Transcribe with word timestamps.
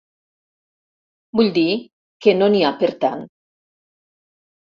Vull 1.39 1.51
dir 1.57 1.65
que 2.27 2.35
no 2.39 2.47
n'hi 2.53 2.63
ha 2.65 2.71
per 2.79 2.91
tant. 3.05 3.21